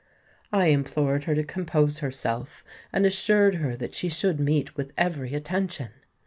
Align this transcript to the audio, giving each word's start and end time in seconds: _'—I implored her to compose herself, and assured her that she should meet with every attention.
_'—I 0.53 0.65
implored 0.71 1.25
her 1.25 1.35
to 1.35 1.43
compose 1.43 1.99
herself, 1.99 2.63
and 2.91 3.05
assured 3.05 3.53
her 3.61 3.75
that 3.77 3.93
she 3.93 4.09
should 4.09 4.39
meet 4.39 4.75
with 4.75 4.93
every 4.97 5.35
attention. 5.35 5.89